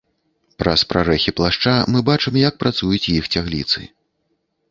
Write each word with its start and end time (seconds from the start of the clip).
Праз 0.61 0.83
прарэхі 0.93 1.33
плашча 1.39 1.73
мы 1.95 2.01
бачым, 2.09 2.33
як 2.47 2.57
працуюць 2.63 3.05
іх 3.17 3.31
цягліцы. 3.37 3.79